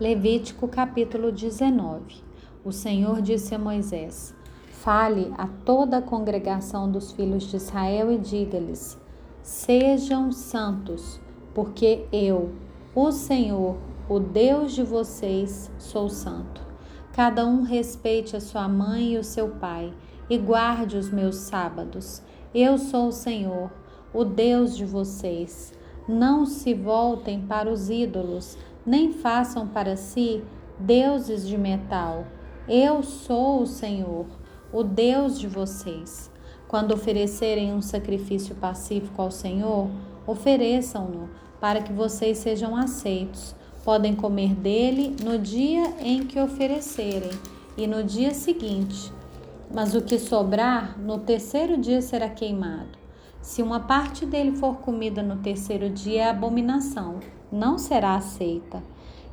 Levítico 0.00 0.66
capítulo 0.66 1.30
19. 1.30 2.16
O 2.64 2.72
Senhor 2.72 3.22
disse 3.22 3.54
a 3.54 3.58
Moisés: 3.60 4.34
Fale 4.72 5.32
a 5.38 5.46
toda 5.46 5.98
a 5.98 6.02
congregação 6.02 6.90
dos 6.90 7.12
filhos 7.12 7.44
de 7.44 7.54
Israel 7.54 8.10
e 8.10 8.18
diga-lhes: 8.18 8.98
Sejam 9.40 10.32
santos, 10.32 11.20
porque 11.54 12.06
eu, 12.12 12.50
o 12.92 13.12
Senhor, 13.12 13.76
o 14.08 14.18
Deus 14.18 14.74
de 14.74 14.82
vocês, 14.82 15.70
sou 15.78 16.08
santo. 16.08 16.60
Cada 17.12 17.46
um 17.46 17.62
respeite 17.62 18.34
a 18.34 18.40
sua 18.40 18.66
mãe 18.66 19.12
e 19.12 19.18
o 19.18 19.22
seu 19.22 19.50
pai, 19.50 19.94
e 20.28 20.36
guarde 20.36 20.96
os 20.96 21.08
meus 21.08 21.36
sábados. 21.36 22.20
Eu 22.52 22.78
sou 22.78 23.08
o 23.08 23.12
Senhor, 23.12 23.70
o 24.12 24.24
Deus 24.24 24.76
de 24.76 24.84
vocês. 24.84 25.72
Não 26.06 26.44
se 26.44 26.74
voltem 26.74 27.40
para 27.40 27.70
os 27.70 27.88
ídolos, 27.88 28.58
nem 28.86 29.12
façam 29.12 29.66
para 29.66 29.96
si 29.96 30.42
deuses 30.78 31.46
de 31.46 31.56
metal. 31.56 32.26
Eu 32.68 33.02
sou 33.02 33.62
o 33.62 33.66
Senhor, 33.66 34.26
o 34.72 34.82
Deus 34.82 35.38
de 35.38 35.46
vocês. 35.46 36.30
Quando 36.68 36.92
oferecerem 36.92 37.72
um 37.72 37.82
sacrifício 37.82 38.54
pacífico 38.54 39.20
ao 39.20 39.30
Senhor, 39.30 39.88
ofereçam-no 40.26 41.28
para 41.60 41.82
que 41.82 41.92
vocês 41.92 42.38
sejam 42.38 42.76
aceitos. 42.76 43.54
Podem 43.84 44.14
comer 44.14 44.54
dele 44.54 45.14
no 45.22 45.38
dia 45.38 45.94
em 46.00 46.24
que 46.24 46.40
oferecerem 46.40 47.30
e 47.76 47.86
no 47.86 48.02
dia 48.02 48.32
seguinte. 48.32 49.12
Mas 49.72 49.94
o 49.94 50.02
que 50.02 50.18
sobrar, 50.18 50.98
no 50.98 51.18
terceiro 51.18 51.76
dia 51.76 52.00
será 52.00 52.28
queimado. 52.28 52.98
Se 53.40 53.62
uma 53.62 53.80
parte 53.80 54.24
dele 54.24 54.52
for 54.56 54.76
comida 54.78 55.22
no 55.22 55.36
terceiro 55.36 55.90
dia, 55.90 56.22
é 56.22 56.30
abominação 56.30 57.20
não 57.54 57.78
será 57.78 58.16
aceita. 58.16 58.82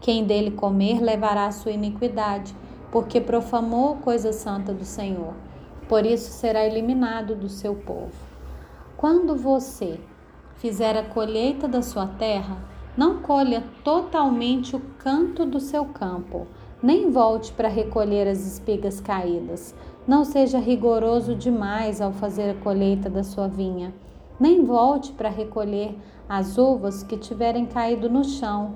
Quem 0.00 0.24
dele 0.24 0.50
comer 0.50 1.00
levará 1.00 1.46
a 1.46 1.52
sua 1.52 1.72
iniquidade, 1.72 2.54
porque 2.90 3.20
profanou 3.20 3.96
coisa 3.96 4.32
santa 4.32 4.72
do 4.72 4.84
Senhor. 4.84 5.34
Por 5.88 6.04
isso 6.04 6.30
será 6.30 6.64
eliminado 6.64 7.34
do 7.34 7.48
seu 7.48 7.74
povo. 7.74 8.12
Quando 8.96 9.36
você 9.36 9.98
fizer 10.56 10.96
a 10.96 11.04
colheita 11.04 11.68
da 11.68 11.82
sua 11.82 12.06
terra, 12.06 12.58
não 12.96 13.20
colha 13.20 13.62
totalmente 13.84 14.74
o 14.74 14.80
canto 14.98 15.46
do 15.46 15.60
seu 15.60 15.84
campo, 15.84 16.46
nem 16.82 17.10
volte 17.10 17.52
para 17.52 17.68
recolher 17.68 18.26
as 18.26 18.44
espigas 18.44 19.00
caídas. 19.00 19.74
Não 20.06 20.24
seja 20.24 20.58
rigoroso 20.58 21.34
demais 21.34 22.00
ao 22.00 22.12
fazer 22.12 22.50
a 22.50 22.54
colheita 22.54 23.08
da 23.08 23.22
sua 23.22 23.46
vinha, 23.46 23.94
nem 24.40 24.64
volte 24.64 25.12
para 25.12 25.28
recolher 25.28 25.96
as 26.28 26.58
uvas 26.58 27.02
que 27.02 27.16
tiverem 27.16 27.64
caído 27.64 28.10
no 28.10 28.22
chão, 28.22 28.74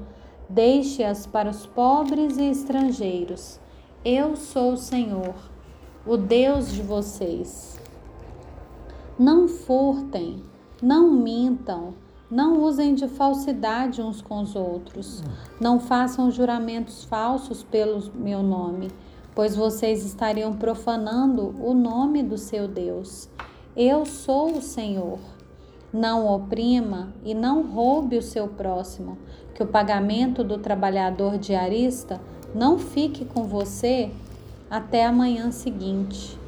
deixe-as 0.48 1.26
para 1.26 1.50
os 1.50 1.66
pobres 1.66 2.38
e 2.38 2.44
estrangeiros. 2.44 3.60
Eu 4.04 4.34
sou 4.36 4.72
o 4.72 4.76
Senhor, 4.76 5.34
o 6.06 6.16
Deus 6.16 6.72
de 6.72 6.82
vocês. 6.82 7.78
Não 9.18 9.46
furtem, 9.46 10.42
não 10.82 11.10
mintam, 11.10 11.94
não 12.30 12.62
usem 12.62 12.94
de 12.94 13.06
falsidade 13.06 14.00
uns 14.00 14.22
com 14.22 14.40
os 14.40 14.56
outros, 14.56 15.22
não 15.60 15.78
façam 15.78 16.30
juramentos 16.30 17.04
falsos 17.04 17.62
pelo 17.62 18.10
meu 18.14 18.42
nome, 18.42 18.88
pois 19.34 19.54
vocês 19.54 20.04
estariam 20.04 20.54
profanando 20.54 21.54
o 21.62 21.74
nome 21.74 22.22
do 22.22 22.38
seu 22.38 22.66
Deus. 22.66 23.28
Eu 23.76 24.06
sou 24.06 24.56
o 24.56 24.62
Senhor. 24.62 25.18
Não 25.92 26.26
oprima 26.26 27.12
e 27.22 27.34
não 27.34 27.62
roube 27.70 28.16
o 28.16 28.22
seu 28.22 28.48
próximo, 28.48 29.18
que 29.54 29.62
o 29.62 29.66
pagamento 29.66 30.42
do 30.42 30.56
trabalhador 30.56 31.36
diarista 31.36 32.18
não 32.54 32.78
fique 32.78 33.26
com 33.26 33.44
você 33.44 34.10
até 34.70 35.04
a 35.04 35.12
manhã 35.12 35.50
seguinte. 35.50 36.38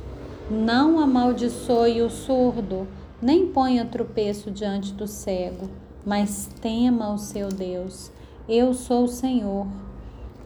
Não 0.50 0.98
amaldiçoe 0.98 2.00
o 2.00 2.08
surdo, 2.08 2.88
nem 3.20 3.46
ponha 3.48 3.84
tropeço 3.84 4.50
diante 4.50 4.94
do 4.94 5.06
cego, 5.06 5.68
mas 6.06 6.48
tema 6.62 7.12
o 7.12 7.18
seu 7.18 7.50
Deus. 7.50 8.10
Eu 8.48 8.72
sou 8.72 9.04
o 9.04 9.08
Senhor. 9.08 9.66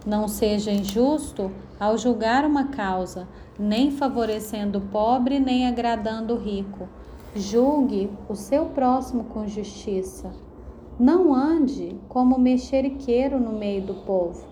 Não 0.05 0.27
seja 0.27 0.73
injusto 0.73 1.53
ao 1.79 1.97
julgar 1.97 2.45
uma 2.45 2.65
causa, 2.65 3.29
nem 3.57 3.93
favorecendo 3.93 4.79
o 4.79 4.89
pobre, 4.89 5.39
nem 5.39 5.69
agradando 5.69 6.35
o 6.35 6.39
rico 6.39 6.89
Julgue 7.37 8.11
o 8.27 8.35
seu 8.35 8.67
próximo 8.67 9.25
com 9.25 9.47
justiça. 9.47 10.33
Não 10.99 11.35
ande 11.35 11.95
como 12.09 12.39
mexeriqueiro 12.39 13.39
no 13.39 13.53
meio 13.53 13.83
do 13.83 13.95
povo, 13.95 14.47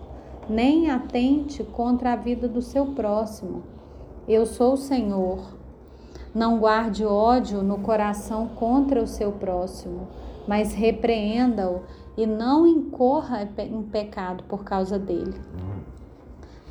nem 0.47 0.89
atente 0.91 1.63
contra 1.63 2.13
a 2.13 2.15
vida 2.15 2.47
do 2.47 2.61
seu 2.61 2.85
próximo. 2.93 3.63
Eu 4.27 4.45
sou 4.45 4.73
o 4.73 4.77
Senhor. 4.77 5.39
Não 6.35 6.59
guarde 6.59 7.03
ódio 7.03 7.63
no 7.63 7.79
coração 7.79 8.47
contra 8.49 9.01
o 9.01 9.07
seu 9.07 9.31
próximo, 9.31 10.07
mas 10.47 10.71
repreenda-o 10.71 11.81
e 12.15 12.27
não 12.27 12.67
incorra 12.67 13.49
em 13.57 13.81
pecado 13.81 14.43
por 14.43 14.63
causa 14.63 14.99
dele. 14.99 15.41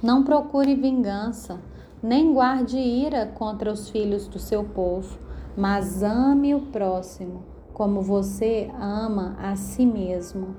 Não 0.01 0.23
procure 0.23 0.77
vingança, 0.77 1.61
nem 2.01 2.33
guarde 2.33 2.79
ira 2.79 3.27
contra 3.27 3.73
os 3.73 3.91
filhos 3.91 4.29
do 4.29 4.39
seu 4.39 4.63
povo 4.63 5.26
mas 5.57 6.03
ame 6.03 6.55
o 6.55 6.61
próximo 6.61 7.57
como 7.77 8.01
você 8.01 8.71
ama 8.81 9.37
a 9.39 9.55
si 9.55 9.85
mesmo. 9.85 10.57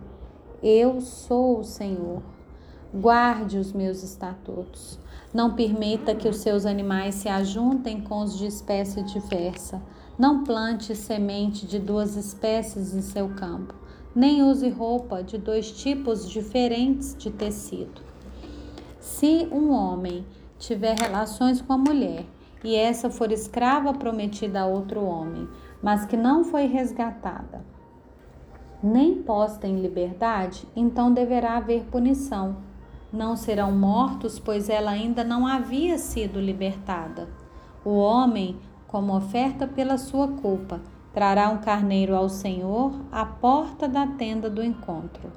Eu 0.61 1.01
sou 1.01 1.61
o 1.61 1.63
Senhor. 1.63 2.21
Guarde 2.93 3.57
os 3.57 3.73
meus 3.73 4.03
estatutos. 4.03 4.99
Não 5.33 5.55
permita 5.55 6.13
que 6.13 6.27
os 6.27 6.37
seus 6.37 6.63
animais 6.63 7.15
se 7.15 7.27
ajuntem 7.27 8.01
com 8.01 8.21
os 8.21 8.37
de 8.37 8.45
espécie 8.45 9.01
diversa. 9.01 9.81
Não 10.15 10.43
plante 10.43 10.95
semente 10.95 11.65
de 11.65 11.79
duas 11.79 12.15
espécies 12.15 12.93
em 12.93 13.01
seu 13.01 13.29
campo. 13.29 13.73
Nem 14.13 14.43
use 14.43 14.69
roupa 14.69 15.23
de 15.23 15.39
dois 15.39 15.71
tipos 15.71 16.29
diferentes 16.29 17.15
de 17.17 17.31
tecido. 17.31 18.03
Se 18.99 19.47
um 19.51 19.71
homem 19.71 20.23
tiver 20.59 20.95
relações 20.99 21.59
com 21.63 21.73
a 21.73 21.77
mulher 21.79 22.27
e 22.67 22.75
essa 22.75 23.09
for 23.09 23.31
escrava 23.31 23.93
prometida 23.93 24.59
a 24.59 24.65
outro 24.65 25.01
homem, 25.01 25.47
mas 25.81 26.03
que 26.03 26.17
não 26.17 26.43
foi 26.43 26.65
resgatada, 26.65 27.63
nem 28.83 29.23
posta 29.23 29.65
em 29.65 29.79
liberdade, 29.79 30.67
então 30.75 31.13
deverá 31.13 31.55
haver 31.55 31.85
punição. 31.85 32.57
Não 33.11 33.37
serão 33.37 33.71
mortos, 33.71 34.37
pois 34.37 34.67
ela 34.67 34.91
ainda 34.91 35.23
não 35.23 35.47
havia 35.47 35.97
sido 35.97 36.41
libertada. 36.41 37.29
O 37.85 37.91
homem, 37.91 38.57
como 38.85 39.15
oferta 39.15 39.65
pela 39.65 39.97
sua 39.97 40.27
culpa, 40.27 40.81
trará 41.13 41.47
um 41.47 41.59
carneiro 41.59 42.17
ao 42.17 42.27
Senhor 42.27 42.91
à 43.09 43.25
porta 43.25 43.87
da 43.87 44.05
tenda 44.05 44.49
do 44.49 44.61
encontro. 44.61 45.31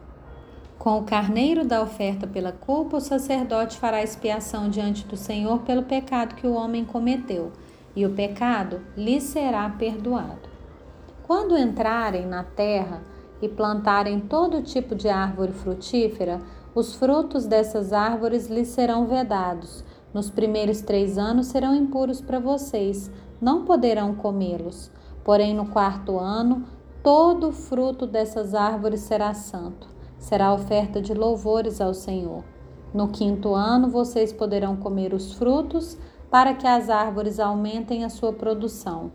Com 0.81 0.99
o 0.99 1.05
carneiro 1.05 1.63
da 1.63 1.83
oferta 1.83 2.27
pela 2.27 2.53
culpa, 2.53 2.97
o 2.97 3.01
sacerdote 3.03 3.79
fará 3.79 4.03
expiação 4.03 4.71
diante 4.71 5.05
do 5.05 5.15
Senhor 5.15 5.59
pelo 5.59 5.83
pecado 5.83 6.35
que 6.35 6.47
o 6.47 6.55
homem 6.55 6.87
cometeu, 6.87 7.53
e 7.95 8.07
o 8.07 8.15
pecado 8.15 8.81
lhe 8.97 9.21
será 9.21 9.69
perdoado. 9.69 10.49
Quando 11.27 11.59
entrarem 11.59 12.25
na 12.25 12.45
terra 12.45 13.03
e 13.43 13.47
plantarem 13.47 14.21
todo 14.21 14.63
tipo 14.63 14.95
de 14.95 15.11
árvore 15.11 15.53
frutífera, 15.53 16.41
os 16.75 16.95
frutos 16.95 17.45
dessas 17.45 17.93
árvores 17.93 18.49
lhes 18.49 18.69
serão 18.69 19.07
vedados. 19.07 19.85
Nos 20.15 20.31
primeiros 20.31 20.81
três 20.81 21.19
anos 21.19 21.49
serão 21.49 21.75
impuros 21.75 22.23
para 22.23 22.39
vocês, 22.39 23.11
não 23.39 23.67
poderão 23.67 24.15
comê-los. 24.15 24.91
Porém, 25.23 25.53
no 25.53 25.67
quarto 25.67 26.19
ano, 26.19 26.65
todo 27.03 27.49
o 27.49 27.53
fruto 27.53 28.07
dessas 28.07 28.55
árvores 28.55 29.01
será 29.01 29.35
santo 29.35 30.00
será 30.21 30.53
oferta 30.53 31.01
de 31.01 31.15
louvores 31.15 31.81
ao 31.81 31.93
Senhor. 31.93 32.45
No 32.95 33.09
quinto 33.09 33.55
ano 33.55 33.89
vocês 33.89 34.33
poderão 34.33 34.77
comer 34.77 35.13
os 35.13 35.33
frutos, 35.33 35.99
para 36.31 36.55
que 36.55 36.67
as 36.67 36.89
árvores 36.89 37.41
aumentem 37.41 38.05
a 38.05 38.09
sua 38.09 38.33
produção. 38.33 39.11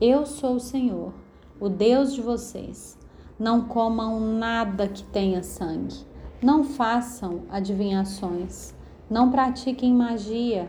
Eu 0.00 0.26
sou 0.26 0.56
o 0.56 0.60
Senhor, 0.60 1.12
o 1.60 1.68
Deus 1.68 2.12
de 2.12 2.20
vocês. 2.20 2.98
Não 3.38 3.62
comam 3.62 4.18
nada 4.18 4.88
que 4.88 5.04
tenha 5.04 5.42
sangue. 5.42 6.04
Não 6.42 6.64
façam 6.64 7.42
adivinhações. 7.50 8.74
Não 9.08 9.30
pratiquem 9.30 9.94
magia. 9.94 10.68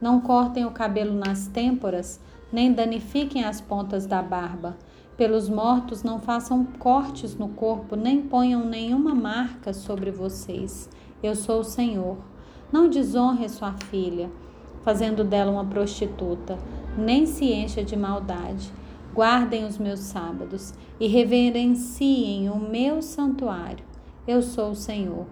Não 0.00 0.20
cortem 0.20 0.64
o 0.64 0.70
cabelo 0.70 1.14
nas 1.14 1.46
têmporas, 1.46 2.18
nem 2.50 2.72
danifiquem 2.72 3.44
as 3.44 3.60
pontas 3.60 4.06
da 4.06 4.22
barba 4.22 4.76
pelos 5.20 5.50
mortos 5.50 6.02
não 6.02 6.18
façam 6.18 6.64
cortes 6.64 7.36
no 7.36 7.50
corpo, 7.50 7.94
nem 7.94 8.22
ponham 8.22 8.64
nenhuma 8.64 9.14
marca 9.14 9.70
sobre 9.74 10.10
vocês. 10.10 10.88
Eu 11.22 11.36
sou 11.36 11.60
o 11.60 11.64
Senhor. 11.64 12.16
Não 12.72 12.88
desonre 12.88 13.46
sua 13.50 13.74
filha, 13.90 14.30
fazendo 14.80 15.22
dela 15.22 15.52
uma 15.52 15.66
prostituta, 15.66 16.58
nem 16.96 17.26
se 17.26 17.52
encha 17.52 17.84
de 17.84 17.98
maldade. 17.98 18.72
Guardem 19.12 19.66
os 19.66 19.76
meus 19.76 20.00
sábados 20.00 20.72
e 20.98 21.06
reverenciem 21.06 22.48
o 22.48 22.58
meu 22.58 23.02
santuário. 23.02 23.84
Eu 24.26 24.40
sou 24.40 24.70
o 24.70 24.74
Senhor. 24.74 25.26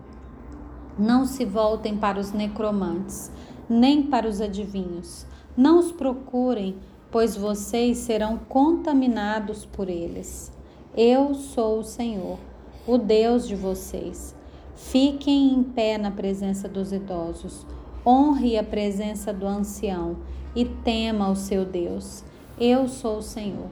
Não 0.99 1.25
se 1.25 1.47
voltem 1.47 1.97
para 1.97 2.21
os 2.21 2.31
necromantes, 2.31 3.33
nem 3.67 4.03
para 4.03 4.29
os 4.29 4.43
adivinhos. 4.43 5.27
Não 5.57 5.79
os 5.79 5.91
procurem, 5.91 6.77
pois 7.11 7.37
vocês 7.37 7.99
serão 7.99 8.39
contaminados 8.49 9.65
por 9.65 9.89
eles. 9.89 10.53
Eu 10.97 11.35
sou 11.35 11.81
o 11.81 11.85
Senhor, 11.85 12.39
o 12.87 12.99
Deus 12.99 13.47
de 13.47 13.55
vocês. 13.55 14.35
Fiquem 14.75 15.55
em 15.55 15.63
pé 15.63 15.99
na 15.99 16.11
presença 16.11 16.69
dos 16.69 16.93
idosos. 16.93 17.67
Honre 18.07 18.57
a 18.57 18.63
presença 18.63 19.33
do 19.33 19.47
ancião 19.47 20.17
e 20.55 20.65
tema 20.65 21.31
o 21.31 21.37
seu 21.37 21.65
Deus. 21.65 22.25
Eu 22.59 22.89
sou 22.89 23.19
o 23.19 23.23
Senhor. 23.23 23.69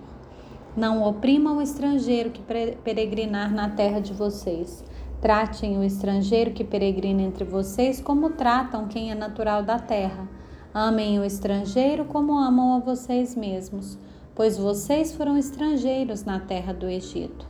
Não 0.76 1.02
oprimam 1.02 1.56
o 1.56 1.62
estrangeiro 1.62 2.30
que 2.30 2.42
peregrinar 2.84 3.52
na 3.52 3.70
terra 3.70 3.98
de 3.98 4.12
vocês. 4.12 4.84
Tratem 5.20 5.78
o 5.78 5.82
estrangeiro 5.82 6.52
que 6.52 6.62
peregrina 6.62 7.22
entre 7.22 7.44
vocês 7.44 8.00
como 8.00 8.30
tratam 8.30 8.86
quem 8.86 9.10
é 9.10 9.14
natural 9.14 9.62
da 9.62 9.78
terra. 9.78 10.28
Amem 10.78 11.18
o 11.18 11.24
estrangeiro 11.24 12.04
como 12.04 12.36
amam 12.36 12.74
a 12.76 12.78
vocês 12.80 13.34
mesmos, 13.34 13.98
pois 14.34 14.58
vocês 14.58 15.14
foram 15.14 15.38
estrangeiros 15.38 16.22
na 16.22 16.38
terra 16.38 16.74
do 16.74 16.86
Egito. 16.86 17.48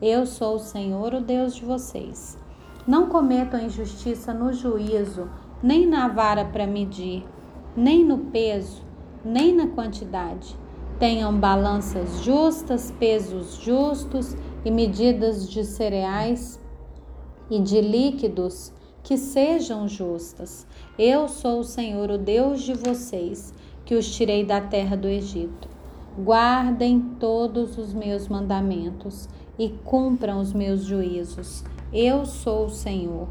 Eu 0.00 0.24
sou 0.24 0.54
o 0.54 0.60
Senhor, 0.60 1.12
o 1.12 1.20
Deus 1.20 1.56
de 1.56 1.64
vocês. 1.64 2.38
Não 2.86 3.08
cometam 3.08 3.58
injustiça 3.58 4.32
no 4.32 4.52
juízo, 4.52 5.28
nem 5.60 5.88
na 5.88 6.06
vara 6.06 6.44
para 6.44 6.68
medir, 6.68 7.26
nem 7.76 8.04
no 8.04 8.16
peso, 8.16 8.80
nem 9.24 9.52
na 9.52 9.66
quantidade. 9.66 10.56
Tenham 11.00 11.36
balanças 11.36 12.22
justas, 12.22 12.92
pesos 12.92 13.56
justos 13.56 14.36
e 14.64 14.70
medidas 14.70 15.50
de 15.50 15.64
cereais 15.64 16.60
e 17.50 17.58
de 17.58 17.80
líquidos 17.80 18.72
que 19.08 19.16
sejam 19.16 19.88
justas. 19.88 20.66
Eu 20.98 21.28
sou 21.28 21.60
o 21.60 21.64
Senhor, 21.64 22.10
o 22.10 22.18
Deus 22.18 22.60
de 22.60 22.74
vocês, 22.74 23.54
que 23.86 23.94
os 23.94 24.14
tirei 24.14 24.44
da 24.44 24.60
terra 24.60 24.98
do 24.98 25.08
Egito. 25.08 25.66
Guardem 26.18 27.00
todos 27.18 27.78
os 27.78 27.94
meus 27.94 28.28
mandamentos 28.28 29.26
e 29.58 29.70
cumpram 29.82 30.40
os 30.40 30.52
meus 30.52 30.84
juízos. 30.84 31.64
Eu 31.90 32.26
sou 32.26 32.66
o 32.66 32.70
Senhor. 32.70 33.26